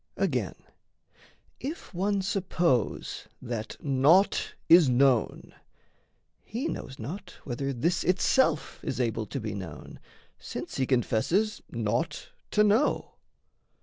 [0.17, 0.55] Again,
[1.59, 5.53] if one suppose That naught is known,
[6.43, 9.99] he knows not whether this Itself is able to be known,
[10.39, 13.11] since he Confesses naught to know.